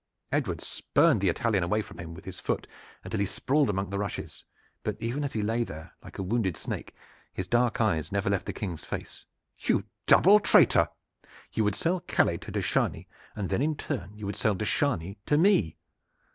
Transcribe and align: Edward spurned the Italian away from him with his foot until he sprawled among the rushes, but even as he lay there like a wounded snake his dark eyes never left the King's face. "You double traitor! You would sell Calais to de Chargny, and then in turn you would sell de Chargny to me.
Edward 0.31 0.61
spurned 0.61 1.21
the 1.21 1.29
Italian 1.29 1.63
away 1.63 1.83
from 1.83 1.99
him 1.99 2.15
with 2.15 2.25
his 2.25 2.39
foot 2.39 2.65
until 3.03 3.19
he 3.19 3.25
sprawled 3.27 3.69
among 3.69 3.91
the 3.91 3.99
rushes, 3.99 4.43
but 4.81 4.97
even 4.99 5.23
as 5.23 5.31
he 5.33 5.43
lay 5.43 5.63
there 5.63 5.93
like 6.03 6.17
a 6.17 6.23
wounded 6.23 6.57
snake 6.57 6.95
his 7.31 7.47
dark 7.47 7.79
eyes 7.79 8.11
never 8.11 8.27
left 8.27 8.47
the 8.47 8.51
King's 8.51 8.83
face. 8.83 9.23
"You 9.59 9.83
double 10.07 10.39
traitor! 10.39 10.89
You 11.53 11.63
would 11.65 11.75
sell 11.75 11.99
Calais 11.99 12.37
to 12.39 12.51
de 12.51 12.63
Chargny, 12.63 13.07
and 13.35 13.47
then 13.47 13.61
in 13.61 13.75
turn 13.75 14.15
you 14.17 14.25
would 14.25 14.35
sell 14.35 14.55
de 14.55 14.65
Chargny 14.65 15.19
to 15.27 15.37
me. 15.37 15.77